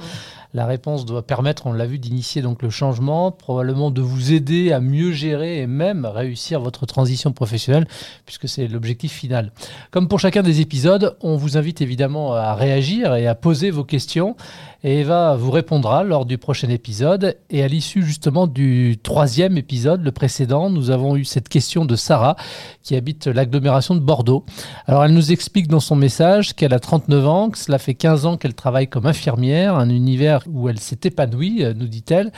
La 0.53 0.65
réponse 0.65 1.05
doit 1.05 1.25
permettre, 1.25 1.67
on 1.67 1.73
l'a 1.73 1.85
vu, 1.85 1.97
d'initier 1.97 2.41
donc 2.41 2.61
le 2.61 2.69
changement, 2.69 3.31
probablement 3.31 3.91
de 3.91 4.01
vous 4.01 4.33
aider 4.33 4.71
à 4.71 4.79
mieux 4.79 5.11
gérer 5.11 5.61
et 5.61 5.67
même 5.67 6.05
réussir 6.05 6.59
votre 6.59 6.85
transition 6.85 7.31
professionnelle, 7.31 7.87
puisque 8.25 8.49
c'est 8.49 8.67
l'objectif 8.67 9.13
final. 9.13 9.51
Comme 9.91 10.07
pour 10.07 10.19
chacun 10.19 10.43
des 10.43 10.61
épisodes, 10.61 11.15
on 11.21 11.37
vous 11.37 11.57
invite 11.57 11.81
évidemment 11.81 12.33
à 12.33 12.53
réagir 12.53 13.15
et 13.15 13.27
à 13.27 13.35
poser 13.35 13.71
vos 13.71 13.83
questions. 13.83 14.35
Et 14.83 15.01
Eva 15.01 15.35
vous 15.35 15.51
répondra 15.51 16.03
lors 16.03 16.25
du 16.25 16.39
prochain 16.39 16.69
épisode. 16.69 17.37
Et 17.51 17.61
à 17.61 17.67
l'issue 17.67 18.03
justement 18.03 18.47
du 18.47 18.97
troisième 19.01 19.57
épisode, 19.57 20.03
le 20.03 20.11
précédent, 20.11 20.71
nous 20.71 20.89
avons 20.89 21.15
eu 21.15 21.23
cette 21.23 21.49
question 21.49 21.85
de 21.85 21.95
Sarah 21.95 22.35
qui 22.81 22.95
habite 22.95 23.27
l'agglomération 23.27 23.93
de 23.93 23.99
Bordeaux. 23.99 24.43
Alors 24.87 25.05
elle 25.05 25.13
nous 25.13 25.31
explique 25.31 25.67
dans 25.67 25.79
son 25.79 25.95
message 25.95 26.55
qu'elle 26.55 26.73
a 26.73 26.79
39 26.79 27.27
ans, 27.27 27.49
que 27.51 27.59
cela 27.59 27.77
fait 27.77 27.93
15 27.93 28.25
ans 28.25 28.37
qu'elle 28.37 28.55
travaille 28.55 28.87
comme 28.87 29.05
infirmière, 29.05 29.75
un 29.75 29.89
univers 29.89 30.40
où 30.47 30.69
elle 30.69 30.79
s'est 30.79 30.99
épanouie, 31.03 31.63
nous 31.75 31.87
dit-elle, 31.87 32.31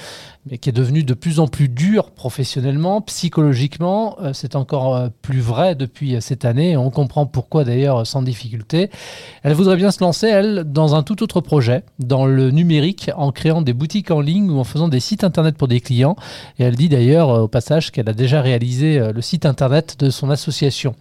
mais 0.49 0.57
qui 0.57 0.69
est 0.69 0.73
devenu 0.73 1.03
de 1.03 1.13
plus 1.13 1.39
en 1.39 1.47
plus 1.47 1.69
dur 1.69 2.11
professionnellement, 2.11 3.01
psychologiquement. 3.01 4.17
Euh, 4.21 4.33
c'est 4.33 4.55
encore 4.55 4.95
euh, 4.95 5.07
plus 5.21 5.39
vrai 5.39 5.75
depuis 5.75 6.15
euh, 6.15 6.21
cette 6.21 6.43
année. 6.43 6.75
On 6.75 6.89
comprend 6.89 7.25
pourquoi 7.25 7.63
d'ailleurs 7.63 8.05
sans 8.05 8.21
difficulté. 8.21 8.89
Elle 9.43 9.53
voudrait 9.53 9.77
bien 9.77 9.91
se 9.91 10.03
lancer, 10.03 10.27
elle, 10.27 10.65
dans 10.65 10.95
un 10.95 11.03
tout 11.03 11.23
autre 11.23 11.39
projet, 11.39 11.83
dans 11.99 12.25
le 12.25 12.51
numérique, 12.51 13.09
en 13.15 13.31
créant 13.31 13.61
des 13.61 13.73
boutiques 13.73 14.11
en 14.11 14.19
ligne 14.19 14.49
ou 14.49 14.59
en 14.59 14.63
faisant 14.63 14.89
des 14.89 14.99
sites 14.99 15.23
internet 15.23 15.55
pour 15.55 15.67
des 15.67 15.79
clients. 15.79 16.15
Et 16.59 16.63
elle 16.63 16.75
dit 16.75 16.89
d'ailleurs 16.89 17.29
au 17.29 17.47
passage 17.47 17.91
qu'elle 17.91 18.09
a 18.09 18.13
déjà 18.13 18.41
réalisé 18.41 19.11
le 19.13 19.21
site 19.21 19.45
internet 19.45 19.95
de 19.99 20.09
son 20.09 20.29
association. 20.29 20.95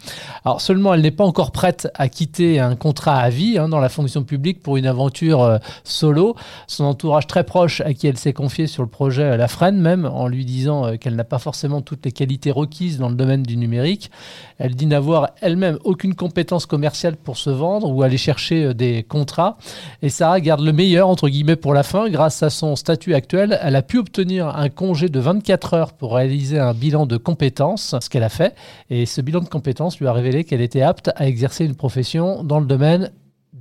Alors 0.45 0.61
seulement, 0.61 0.95
elle 0.95 1.03
n'est 1.03 1.11
pas 1.11 1.25
encore 1.25 1.51
prête 1.51 1.89
à 1.95 2.09
quitter 2.09 2.61
un 2.61 2.77
contrat 2.77 3.19
à 3.19 3.31
vie 3.31 3.59
hein, 3.59 3.69
dans 3.69 3.81
la 3.81 3.89
fonction 3.89 4.23
publique 4.23 4.63
pour 4.63 4.77
une 4.77 4.87
aventure 4.87 5.59
solo. 5.85 6.37
Son 6.67 6.85
entourage 6.93 7.27
très 7.27 7.45
proche 7.45 7.81
à 7.81 7.93
qui 7.93 8.07
elle 8.07 8.17
s'est 8.17 8.33
confiée 8.33 8.67
sur 8.67 8.83
le 8.83 8.89
projet 8.89 9.37
la 9.37 9.49
freine 9.49 9.81
même 9.81 10.05
en 10.07 10.29
lui 10.29 10.45
disant 10.45 10.97
qu'elle 10.97 11.17
n'a 11.17 11.25
pas 11.25 11.39
forcément 11.39 11.81
toutes 11.81 12.05
les 12.05 12.13
qualités 12.13 12.51
requises 12.51 12.99
dans 12.99 13.09
le 13.09 13.15
domaine 13.15 13.43
du 13.43 13.57
numérique. 13.57 14.11
Elle 14.59 14.75
dit 14.75 14.87
n'avoir 14.87 15.31
elle-même 15.41 15.79
aucune 15.85 16.15
compétence 16.15 16.67
commerciale 16.67 17.17
pour 17.17 17.37
se 17.37 17.51
vendre 17.51 17.91
ou 17.91 18.03
aller 18.03 18.19
chercher 18.19 18.75
des 18.75 19.03
contrats. 19.03 19.57
Et 20.03 20.09
Sarah 20.09 20.41
garde 20.41 20.61
le 20.61 20.73
meilleur, 20.73 21.09
entre 21.09 21.29
guillemets, 21.29 21.57
pour 21.57 21.75
la 21.75 21.83
fin. 21.83 22.09
Grâce 22.09 22.43
à 22.43 22.51
son 22.51 22.77
statut 22.77 23.15
actuel, 23.15 23.59
elle 23.63 23.77
a 23.77 23.83
pu 23.83 23.99
obtenir 23.99 24.49
un 24.49 24.69
congé 24.69 25.09
de 25.09 25.21
24 25.21 25.75
heures 25.75 25.93
pour 25.93 26.15
réaliser 26.15 26.59
un 26.59 26.75
bilan 26.75 27.07
de 27.07 27.17
compétences, 27.17 27.95
ce 28.01 28.09
qu'elle 28.09 28.23
a 28.23 28.29
fait. 28.29 28.55
Et 28.91 29.07
ce 29.07 29.21
bilan 29.21 29.41
de 29.41 29.49
compétences 29.49 29.99
lui 29.99 30.07
a 30.07 30.13
révélé 30.13 30.45
qu'elle 30.45 30.61
était 30.61 30.83
apte 30.83 31.11
à 31.17 31.27
exercer 31.27 31.65
une 31.65 31.75
profession 31.75 32.45
dans 32.45 32.61
le 32.61 32.67
domaine 32.67 33.11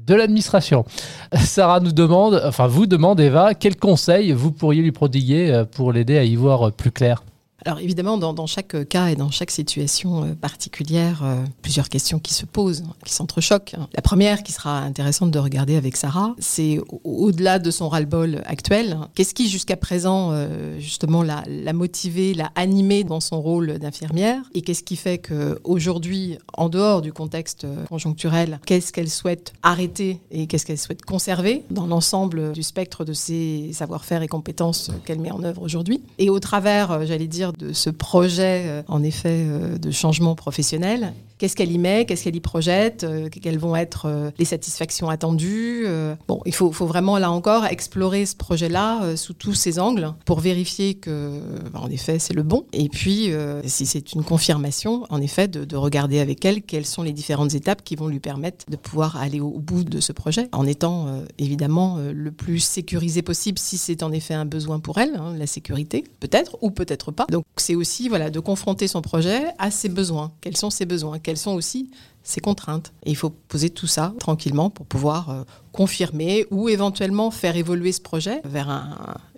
de 0.06 0.16
l'administration. 0.16 0.86
Sarah 1.36 1.80
nous 1.80 1.92
demande, 1.92 2.42
enfin 2.46 2.68
vous 2.68 2.86
demande 2.86 3.20
Eva, 3.20 3.54
quels 3.54 3.78
conseils 3.78 4.32
vous 4.32 4.52
pourriez 4.52 4.82
lui 4.82 4.92
prodiguer 4.92 5.52
euh, 5.52 5.66
pour 5.66 5.92
l'aider 5.92 6.18
à 6.18 6.24
y 6.24 6.36
voir 6.36 6.72
plus 6.72 6.92
clair? 6.92 7.24
Alors 7.66 7.80
évidemment, 7.80 8.18
dans, 8.18 8.48
chaque 8.48 8.88
cas 8.88 9.08
et 9.08 9.16
dans 9.16 9.30
chaque 9.30 9.52
situation 9.52 10.24
euh, 10.24 10.34
particulière, 10.34 11.22
euh, 11.24 11.44
plusieurs 11.62 11.90
questions 11.90 12.18
qui 12.18 12.34
se 12.34 12.46
posent, 12.46 12.84
qui 13.06 13.14
s'entrechoquent. 13.14 13.76
La 13.94 14.02
première 14.02 14.42
qui 14.42 14.52
sera 14.52 14.80
intéressante 14.80 15.32
de 15.32 15.38
regarder 15.38 15.76
avec 15.76 15.96
Sarah, 15.96 16.34
c'est 16.40 16.80
au-delà 17.04 17.60
de 17.60 17.70
son 17.70 17.88
ras-le-bol 17.88 18.42
actuel, 18.46 18.98
qu'est-ce 19.14 19.36
qui 19.36 19.48
jusqu'à 19.48 19.78
présent 19.78 20.30
euh, 20.32 20.80
justement 20.80 21.22
l'a 21.24 21.74
motivée, 21.74 22.34
l'a 22.34 22.52
animée 22.56 23.04
dans 23.04 23.20
son 23.20 23.42
rôle 23.42 23.78
d'infirmière 23.78 24.42
et 24.56 24.62
qu'est-ce 24.62 24.84
qui 24.84 24.96
fait 24.96 25.20
qu'aujourd'hui, 25.20 26.38
en 26.54 26.68
dehors 26.68 27.02
du 27.02 27.14
contexte 27.14 27.68
conjoncturel, 27.90 28.60
qu'est-ce 28.66 28.92
qu'elle 28.92 29.10
souhaite 29.10 29.54
arrêter 29.62 30.20
et 30.32 30.48
qu'est-ce 30.48 30.66
qu'elle 30.66 30.80
souhaite 30.80 31.04
conserver 31.04 31.64
dans 31.70 31.86
l'ensemble 31.86 32.54
du 32.54 32.64
spectre 32.64 33.06
de 33.06 33.14
ses 33.14 33.72
savoir-faire 33.74 34.24
et 34.24 34.28
compétences 34.28 34.92
qu'elle 35.06 35.20
met 35.20 35.32
en 35.32 35.44
œuvre 35.44 35.62
aujourd'hui. 35.62 36.02
Et 36.18 36.30
au 36.30 36.40
travers, 36.40 37.06
j'allais 37.06 37.28
dire, 37.28 37.51
de 37.54 37.74
ce 37.74 37.90
projet, 37.90 38.64
euh, 38.66 38.84
en 38.88 39.04
effet, 39.04 39.46
euh, 39.48 39.78
de 39.78 39.92
changement 39.92 40.36
professionnel. 40.36 41.14
Qu'est-ce 41.42 41.56
qu'elle 41.56 41.72
y 41.72 41.80
met 41.80 42.06
Qu'est-ce 42.06 42.26
qu'elle 42.26 42.36
y 42.36 42.40
projette 42.40 43.04
euh, 43.04 43.28
Quelles 43.30 43.58
vont 43.58 43.76
être 43.76 44.32
les 44.38 44.46
satisfactions 44.46 45.10
attendues 45.10 45.88
Bon, 46.28 46.40
il 46.46 46.54
faut, 46.54 46.70
vraiment, 46.70 47.18
là 47.18 47.32
encore, 47.32 47.66
explorer 47.66 48.28
ce 48.28 48.36
projet-là 48.36 49.16
sous 49.16 49.34
tous 49.34 49.56
ses 49.56 49.80
angles 49.80 50.14
pour 50.26 50.40
vérifier 50.40 50.94
que, 50.94 51.42
en 51.74 51.90
effet, 51.90 52.20
c'est 52.20 52.36
le 52.36 52.44
bon. 52.44 52.68
Et 52.74 52.90
puis, 52.90 53.32
si 53.66 53.88
c'est 53.88 54.14
une 54.14 54.24
confirmation, 54.24 55.08
en 55.10 55.20
effet, 55.20 55.48
de, 55.48 55.76
regarder 55.76 56.20
avec 56.20 56.46
elle 56.46 56.62
quelles 56.62 56.86
sont 56.86 57.02
les 57.02 57.12
différentes 57.12 57.56
étapes 57.56 57.84
qui 57.84 57.96
vont 57.96 58.08
lui 58.08 58.20
permettre 58.20 58.66
de 58.70 58.76
pouvoir 58.76 59.18
aller 59.18 59.40
au, 59.40 59.58
bout 59.58 59.84
de 59.84 60.00
ce 60.00 60.12
projet, 60.12 60.48
en 60.52 60.68
étant 60.68 61.24
évidemment 61.40 61.98
le 61.98 62.32
plus 62.32 62.60
sécurisé 62.60 63.24
possible 63.24 63.58
si 63.58 63.80
c'est 63.80 64.04
en 64.04 64.12
effet 64.12 64.36
un 64.36 64.46
besoin 64.46 64.80
pour 64.80 65.00
elle, 65.00 65.16
hein, 65.16 65.34
la 65.36 65.48
sécurité, 65.48 66.04
peut-être, 66.20 66.58
ou 66.62 66.70
peut-être 66.70 67.12
pas. 67.12 67.26
Donc 67.32 67.46
c'est 67.58 67.76
aussi 67.76 68.10
voilà, 68.10 68.30
de 68.30 68.40
confronter 68.40 68.88
son 68.88 69.02
projet 69.02 69.46
à 69.58 69.72
ses 69.72 69.90
besoins. 69.90 70.32
Quels 70.42 70.58
sont 70.58 70.70
ses 70.70 70.86
besoins? 70.86 71.18
Quelles 71.32 71.38
sont 71.38 71.56
aussi 71.56 71.90
ses 72.24 72.42
contraintes 72.42 72.92
Et 73.06 73.10
il 73.10 73.16
faut 73.16 73.30
poser 73.30 73.70
tout 73.70 73.88
ça 73.88 74.14
tranquillement 74.20 74.70
pour 74.70 74.86
pouvoir 74.86 75.30
euh, 75.30 75.44
confirmer 75.72 76.46
ou 76.52 76.68
éventuellement 76.68 77.32
faire 77.32 77.56
évoluer 77.56 77.94
ce 77.94 78.02
projet 78.02 78.42
vers 78.44 78.68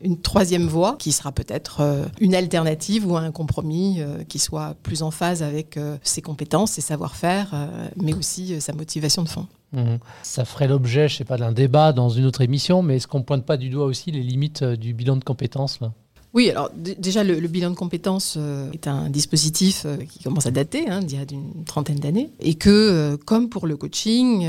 une 0.01 0.19
troisième 0.19 0.65
voie 0.65 0.95
qui 0.97 1.12
sera 1.12 1.31
peut-être 1.31 1.81
euh, 1.81 2.05
une 2.19 2.33
alternative 2.33 3.05
ou 3.05 3.15
un 3.15 3.29
compromis 3.29 4.01
euh, 4.01 4.23
qui 4.23 4.39
soit 4.39 4.73
plus 4.81 5.03
en 5.03 5.12
phase 5.12 5.43
avec 5.43 5.79
ses 6.01 6.23
compétences, 6.23 6.71
ses 6.71 6.81
savoir-faire, 6.81 7.53
mais 8.01 8.15
aussi 8.15 8.59
sa 8.59 8.73
motivation 8.73 9.21
de 9.21 9.29
fond. 9.29 9.45
Mmh. 9.73 9.97
Ça 10.23 10.45
ferait 10.45 10.67
l'objet, 10.67 11.07
je 11.07 11.17
sais 11.17 11.25
pas, 11.25 11.38
d'un 11.38 11.51
débat 11.51 11.93
dans 11.93 12.09
une 12.09 12.25
autre 12.25 12.41
émission, 12.41 12.81
mais 12.81 12.95
est-ce 12.95 13.07
qu'on 13.07 13.21
pointe 13.21 13.45
pas 13.45 13.57
du 13.57 13.69
doigt 13.69 13.85
aussi 13.85 14.09
les 14.09 14.23
limites 14.23 14.63
du 14.63 14.95
bilan 14.95 15.17
de 15.17 15.23
compétences 15.23 15.79
là? 15.79 15.93
Oui, 16.34 16.50
alors 16.50 16.72
déjà 16.74 17.24
le, 17.24 17.36
bilan 17.48 17.70
de 17.70 17.75
compétences 17.75 18.36
euh, 18.38 18.72
est 18.72 18.88
un 18.88 19.12
dispositif 19.12 19.84
euh, 19.86 19.98
qui 19.98 20.24
commence 20.24 20.48
à 20.48 20.52
dater, 20.52 20.90
hein, 20.90 21.02
d'il 21.02 21.20
y 21.20 21.22
a 21.22 21.25
d'une 21.25 21.63
trentaine 21.63 22.00
d'années, 22.00 22.32
et 22.40 22.56
que 22.56 22.70
euh, 22.72 23.18
comme 23.24 23.50
pour 23.50 23.68
le 23.68 23.78
coaching, 23.78 24.48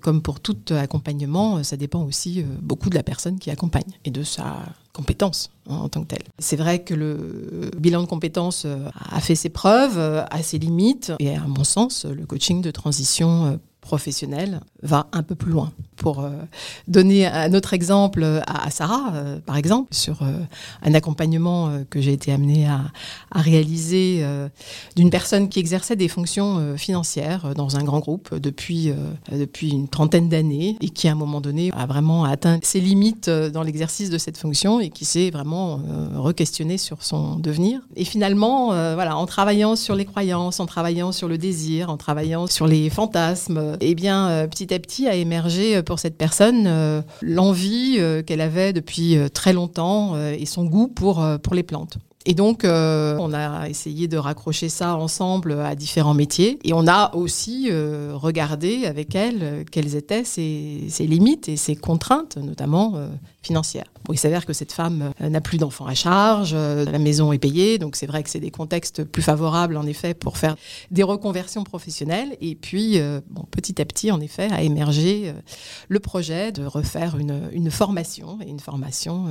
comme 0.00 0.22
pour 0.22 0.40
tout 0.40 0.56
accompagnement, 0.70 1.62
ça 1.62 1.76
dépend 1.76 2.02
aussi 2.04 2.42
beaucoup 2.62 2.88
de 2.88 2.94
la 2.94 3.02
personne 3.02 3.38
qui 3.38 3.50
accompagne 3.50 3.84
et 4.06 4.10
de 4.10 4.22
sa 4.22 4.64
compétence 4.94 5.50
en 5.68 5.90
tant 5.90 6.02
que 6.02 6.08
telle. 6.08 6.24
C'est 6.38 6.56
vrai 6.56 6.82
que 6.82 6.94
le 6.94 7.70
bilan 7.76 8.00
de 8.02 8.06
compétences 8.06 8.66
a 8.94 9.20
fait 9.20 9.34
ses 9.34 9.50
preuves, 9.50 9.98
a 9.98 10.42
ses 10.42 10.58
limites, 10.58 11.12
et 11.18 11.36
à 11.36 11.46
mon 11.46 11.64
sens, 11.64 12.06
le 12.06 12.24
coaching 12.24 12.62
de 12.62 12.70
transition 12.70 13.60
professionnel 13.86 14.60
va 14.82 15.06
un 15.12 15.22
peu 15.22 15.36
plus 15.36 15.52
loin. 15.52 15.70
Pour 15.96 16.20
euh, 16.20 16.30
donner 16.88 17.26
un 17.26 17.54
autre 17.54 17.72
exemple 17.72 18.42
à, 18.46 18.70
Sarah, 18.70 19.12
euh, 19.14 19.38
par 19.38 19.56
exemple, 19.56 19.94
sur 19.94 20.22
euh, 20.22 20.32
un 20.82 20.92
accompagnement 20.92 21.70
que 21.88 22.00
j'ai 22.00 22.12
été 22.12 22.32
amenée 22.32 22.66
à, 22.66 22.80
réaliser 23.34 24.24
d'une 24.96 25.10
personne 25.10 25.48
qui 25.48 25.60
exerçait 25.60 25.94
des 25.94 26.08
fonctions 26.08 26.76
financières 26.76 27.54
dans 27.54 27.76
un 27.76 27.84
grand 27.84 28.00
groupe 28.00 28.34
depuis, 28.34 28.90
depuis 29.30 29.70
une 29.70 29.88
trentaine 29.88 30.28
d'années 30.28 30.76
et 30.80 30.88
qui, 30.88 31.06
à 31.06 31.12
un 31.12 31.14
moment 31.14 31.40
donné, 31.40 31.70
a 31.76 31.86
vraiment 31.86 32.24
atteint 32.24 32.58
ses 32.62 32.80
limites 32.80 33.28
dans 33.28 33.62
l'exercice 33.62 34.10
de 34.10 34.18
cette 34.18 34.38
fonction 34.38 34.80
et 34.80 34.88
qui 34.88 35.04
s'est 35.04 35.30
vraiment 35.30 35.80
re-questionné 36.16 36.78
sur 36.78 37.02
son 37.02 37.36
devenir. 37.36 37.80
Et 37.94 38.04
finalement, 38.04 38.68
voilà, 38.94 39.16
en 39.16 39.26
travaillant 39.26 39.76
sur 39.76 39.94
les 39.94 40.06
croyances, 40.06 40.58
en 40.58 40.66
travaillant 40.66 41.12
sur 41.12 41.28
le 41.28 41.38
désir, 41.38 41.90
en 41.90 41.98
travaillant 41.98 42.46
sur 42.46 42.66
les 42.66 42.88
fantasmes, 42.90 43.75
eh 43.80 43.94
bien, 43.94 44.28
euh, 44.28 44.46
petit 44.46 44.72
à 44.72 44.78
petit 44.78 45.06
a 45.06 45.14
émergé 45.14 45.76
euh, 45.76 45.82
pour 45.82 45.98
cette 45.98 46.16
personne 46.16 46.66
euh, 46.66 47.02
l'envie 47.22 47.98
qu'elle 48.26 48.40
avait 48.40 48.72
depuis 48.72 49.16
très 49.32 49.52
longtemps 49.52 50.16
et 50.18 50.46
son 50.46 50.64
goût 50.64 50.88
pour, 50.88 51.26
pour 51.42 51.54
les 51.54 51.62
plantes. 51.62 51.98
Et 52.28 52.34
donc, 52.34 52.62
on 52.64 53.32
a 53.32 53.68
essayé 53.68 54.08
de 54.08 54.16
raccrocher 54.16 54.68
ça 54.68 54.96
ensemble 54.96 55.52
à 55.52 55.74
différents 55.74 56.14
métiers. 56.14 56.58
Et 56.64 56.72
on 56.72 56.88
a 56.88 57.14
aussi 57.14 57.70
regardé 57.70 58.84
avec 58.86 59.14
elle 59.14 59.64
quelles 59.70 59.94
étaient 59.94 60.24
ses, 60.24 60.86
ses, 60.88 61.06
limites 61.06 61.48
et 61.48 61.56
ses 61.56 61.76
contraintes, 61.76 62.36
notamment 62.36 62.94
il 64.12 64.18
s'avère 64.18 64.46
que 64.46 64.52
cette 64.52 64.72
femme 64.72 65.12
euh, 65.20 65.28
n'a 65.28 65.40
plus 65.40 65.58
d'enfants 65.58 65.86
à 65.86 65.94
charge, 65.94 66.52
euh, 66.54 66.84
la 66.84 66.98
maison 66.98 67.32
est 67.32 67.38
payée, 67.38 67.78
donc 67.78 67.96
c'est 67.96 68.06
vrai 68.06 68.22
que 68.22 68.30
c'est 68.30 68.40
des 68.40 68.50
contextes 68.50 69.04
plus 69.04 69.22
favorables 69.22 69.76
en 69.76 69.86
effet 69.86 70.14
pour 70.14 70.38
faire 70.38 70.56
des 70.90 71.02
reconversions 71.02 71.64
professionnelles. 71.64 72.36
Et 72.40 72.54
puis, 72.54 72.98
euh, 72.98 73.20
petit 73.50 73.80
à 73.80 73.84
petit, 73.84 74.10
en 74.10 74.20
effet, 74.20 74.48
a 74.52 74.62
émergé 74.62 75.32
le 75.88 76.00
projet 76.00 76.52
de 76.52 76.64
refaire 76.64 77.16
une, 77.18 77.70
formation, 77.70 78.38
une 78.46 78.60
formation 78.60 79.26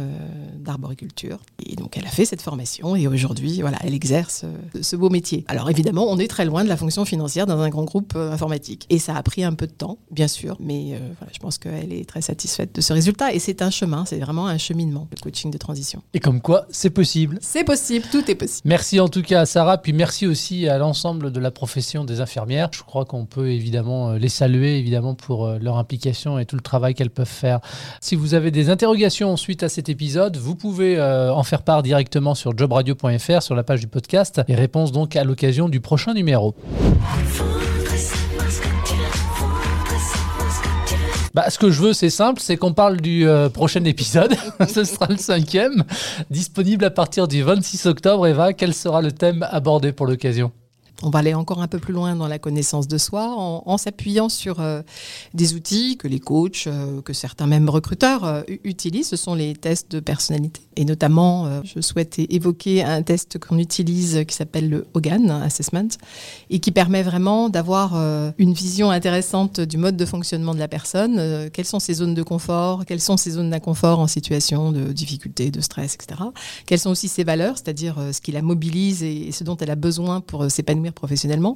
d'arboriculture. 0.59 1.39
Et 1.65 1.75
donc, 1.75 1.97
elle 1.97 2.05
a 2.05 2.09
fait 2.09 2.25
cette 2.25 2.41
formation 2.41 2.95
et 2.95 3.07
aujourd'hui, 3.07 3.61
voilà, 3.61 3.77
elle 3.83 3.93
exerce 3.93 4.45
ce 4.79 4.95
beau 4.95 5.09
métier. 5.09 5.45
Alors 5.47 5.69
évidemment, 5.69 6.07
on 6.09 6.17
est 6.17 6.27
très 6.27 6.45
loin 6.45 6.63
de 6.63 6.69
la 6.69 6.77
fonction 6.77 7.05
financière 7.05 7.45
dans 7.45 7.59
un 7.59 7.69
grand 7.69 7.83
groupe 7.83 8.15
informatique. 8.15 8.85
Et 8.89 8.99
ça 8.99 9.15
a 9.15 9.23
pris 9.23 9.43
un 9.43 9.53
peu 9.53 9.67
de 9.67 9.71
temps, 9.71 9.97
bien 10.11 10.27
sûr, 10.27 10.57
mais 10.59 10.99
je 11.31 11.39
pense 11.39 11.57
qu'elle 11.57 11.93
est 11.93 12.07
très 12.07 12.21
satisfaite 12.21 12.73
de 12.75 12.81
ce 12.81 12.93
résultat. 12.93 13.33
Et 13.33 13.39
c'est 13.39 13.61
un 13.61 13.69
chemin, 13.69 14.04
c'est 14.05 14.19
vraiment 14.19 14.47
un 14.47 14.57
cheminement, 14.57 15.07
le 15.11 15.21
coaching 15.21 15.51
de 15.51 15.57
transition. 15.57 16.01
Et 16.13 16.19
comme 16.19 16.41
quoi, 16.41 16.65
c'est 16.69 16.89
possible. 16.89 17.37
C'est 17.41 17.63
possible, 17.63 18.05
tout 18.11 18.29
est 18.29 18.35
possible. 18.35 18.61
Merci 18.65 18.99
en 18.99 19.07
tout 19.07 19.21
cas 19.21 19.41
à 19.41 19.45
Sarah, 19.45 19.77
puis 19.77 19.93
merci 19.93 20.27
aussi 20.27 20.67
à 20.67 20.77
l'ensemble 20.77 21.31
de 21.31 21.39
la 21.39 21.51
profession 21.51 22.03
des 22.03 22.21
infirmières. 22.21 22.69
Je 22.71 22.83
crois 22.83 23.05
qu'on 23.05 23.25
peut 23.25 23.49
évidemment 23.51 24.11
euh, 24.11 24.17
les 24.17 24.29
saluer, 24.29 24.77
évidemment, 24.77 25.15
pour 25.15 25.45
euh, 25.45 25.57
leur 25.59 25.77
implication 25.77 26.39
et 26.39 26.45
tout 26.45 26.55
le 26.55 26.61
travail 26.61 26.93
qu'elles 26.93 27.09
peuvent 27.09 27.27
faire. 27.27 27.59
Si 28.01 28.15
vous 28.15 28.33
avez 28.33 28.51
des 28.51 28.69
interrogations 28.69 29.37
suite 29.37 29.63
à 29.63 29.69
cet 29.69 29.89
épisode, 29.89 30.37
vous 30.37 30.55
pouvez 30.55 30.97
euh, 30.97 31.33
en 31.33 31.43
faire 31.43 31.63
part 31.63 31.83
directement 31.83 32.35
sur 32.35 32.57
jobradio.fr, 32.57 33.41
sur 33.41 33.55
la 33.55 33.63
page 33.63 33.81
du 33.81 33.87
podcast, 33.87 34.41
et 34.47 34.55
réponse 34.55 34.91
donc 34.91 35.15
à 35.15 35.23
l'occasion 35.23 35.69
du 35.69 35.79
prochain 35.81 36.13
numéro. 36.13 36.55
Bah, 41.35 41.49
ce 41.49 41.59
que 41.59 41.69
je 41.69 41.81
veux, 41.81 41.91
c'est 41.91 42.09
simple, 42.09 42.39
c'est 42.39 42.55
qu'on 42.55 42.71
parle 42.71 43.01
du 43.01 43.27
euh, 43.27 43.49
prochain 43.49 43.83
épisode. 43.83 44.37
ce 44.69 44.85
sera 44.85 45.07
le 45.09 45.17
cinquième, 45.17 45.83
disponible 46.29 46.85
à 46.85 46.89
partir 46.89 47.27
du 47.27 47.43
26 47.43 47.87
octobre. 47.87 48.25
Eva, 48.25 48.53
quel 48.53 48.73
sera 48.73 49.01
le 49.01 49.11
thème 49.11 49.45
abordé 49.51 49.91
pour 49.91 50.07
l'occasion? 50.07 50.53
On 51.05 51.11
va 51.11 51.19
aller 51.19 51.35
encore 51.35 51.61
un 51.61 51.67
peu 51.67 51.77
plus 51.77 51.93
loin 51.93 52.15
dans 52.15 52.27
la 52.27 52.39
connaissance 52.39 52.87
de 52.87 52.97
soi 52.97 53.35
en, 53.37 53.77
s'appuyant 53.77 54.27
sur 54.27 54.59
euh, 54.59 54.81
des 55.35 55.53
outils 55.53 55.97
que 55.97 56.07
les 56.07 56.19
coachs, 56.19 56.65
euh, 56.65 56.99
que 57.03 57.13
certains 57.13 57.45
même 57.45 57.69
recruteurs 57.69 58.23
euh, 58.25 58.41
utilisent. 58.63 59.09
Ce 59.09 59.15
sont 59.15 59.35
les 59.35 59.53
tests 59.53 59.91
de 59.91 59.99
personnalité. 59.99 60.61
Et 60.77 60.83
notamment, 60.83 61.63
je 61.63 61.79
souhaite 61.79 62.19
évoquer 62.19 62.83
un 62.83 63.01
test 63.01 63.39
qu'on 63.39 63.57
utilise 63.59 64.25
qui 64.27 64.35
s'appelle 64.35 64.69
le 64.69 64.87
Hogan 64.93 65.31
Assessment 65.31 65.87
et 66.49 66.59
qui 66.59 66.71
permet 66.71 67.01
vraiment 67.01 67.47
d'avoir 67.47 67.95
une 68.37 68.51
vision 68.51 68.91
intéressante 68.91 69.61
du 69.61 69.77
mode 69.77 69.95
de 69.95 70.05
fonctionnement 70.05 70.53
de 70.53 70.59
la 70.59 70.67
personne. 70.67 71.49
quelles 71.53 71.65
sont 71.65 71.79
ses 71.79 71.93
zones 71.93 72.13
de 72.13 72.23
confort, 72.23 72.85
quelles 72.85 72.99
sont 72.99 73.15
ses 73.15 73.31
zones 73.31 73.51
d'inconfort 73.51 73.99
en 73.99 74.07
situation 74.07 74.73
de 74.73 74.91
difficulté, 74.91 75.49
de 75.49 75.61
stress, 75.61 75.95
etc. 75.95 76.23
Quelles 76.65 76.79
sont 76.79 76.89
aussi 76.89 77.07
ses 77.07 77.23
valeurs, 77.23 77.55
c'est-à-dire 77.55 77.95
ce 78.11 78.19
qui 78.19 78.33
la 78.33 78.41
mobilise 78.41 79.01
et 79.01 79.31
ce 79.31 79.45
dont 79.45 79.55
elle 79.55 79.71
a 79.71 79.75
besoin 79.75 80.19
pour 80.19 80.51
s'épanouir 80.51 80.91
professionnellement. 80.95 81.55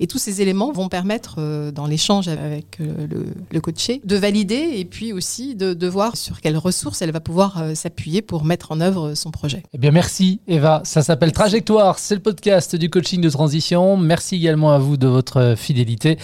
Et 0.00 0.06
tous 0.06 0.18
ces 0.18 0.42
éléments 0.42 0.72
vont 0.72 0.88
permettre, 0.88 1.36
euh, 1.38 1.70
dans 1.70 1.86
l'échange 1.86 2.28
avec 2.28 2.80
euh, 2.80 3.06
le, 3.08 3.26
le, 3.50 3.60
coaché, 3.60 4.00
de 4.04 4.16
valider 4.16 4.72
et 4.74 4.84
puis 4.84 5.12
aussi 5.12 5.54
de, 5.54 5.72
de 5.72 5.86
voir 5.86 6.16
sur 6.16 6.40
quelles 6.40 6.58
ressources 6.58 7.00
elle 7.02 7.12
va 7.12 7.20
pouvoir 7.20 7.62
euh, 7.62 7.74
s'appuyer 7.74 8.20
pour 8.22 8.44
mettre 8.44 8.72
en 8.72 8.80
œuvre 8.80 9.14
son 9.14 9.30
projet. 9.30 9.62
Eh 9.72 9.78
bien, 9.78 9.90
merci 9.90 10.40
Eva. 10.46 10.82
Ça 10.84 11.02
s'appelle 11.02 11.32
Trajectoire. 11.32 11.98
C'est 11.98 12.14
le 12.14 12.20
podcast 12.20 12.76
du 12.76 12.90
coaching 12.90 13.20
de 13.20 13.30
transition. 13.30 13.96
Merci 13.96 14.36
également 14.36 14.72
à 14.72 14.78
vous 14.78 14.96
de 14.96 15.06
votre 15.06 15.54
fidélité. 15.56 16.18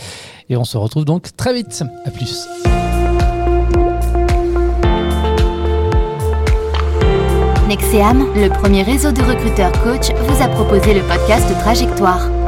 Et 0.48 0.56
on 0.56 0.64
se 0.64 0.76
retrouve 0.76 1.04
donc 1.04 1.34
très 1.36 1.54
vite. 1.54 1.82
À 2.04 2.10
plus. 2.10 2.46
Nexeam, 7.68 8.32
le 8.36 8.48
premier 8.48 8.84
réseau 8.84 9.10
de 9.10 9.22
recruteurs 9.22 9.72
coach, 9.82 10.10
vous 10.28 10.40
a 10.40 10.46
proposé 10.46 10.94
le 10.94 11.00
podcast 11.02 11.48
Trajectoire. 11.62 12.45